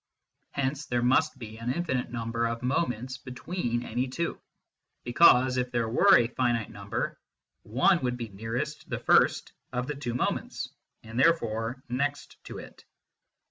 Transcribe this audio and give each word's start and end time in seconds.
Hence 0.49 0.87
there 0.87 1.03
must 1.03 1.37
be 1.37 1.57
an 1.59 1.71
infinite 1.71 2.09
number 2.09 2.47
of 2.47 2.63
moments 2.63 3.19
between 3.19 3.83
any 3.85 4.07
two; 4.07 4.41
because 5.03 5.57
if 5.57 5.69
there 5.69 5.87
were 5.87 6.17
a 6.17 6.25
finite 6.27 6.71
number 6.71 7.19
one 7.61 8.01
would 8.01 8.17
be 8.17 8.29
nearest 8.29 8.89
the 8.89 8.97
first 8.97 9.53
of 9.71 9.85
the 9.85 9.93
two 9.95 10.15
moments, 10.15 10.69
and 11.03 11.19
therefore 11.19 11.83
next 11.87 12.43
to 12.45 12.57
it. 12.57 12.83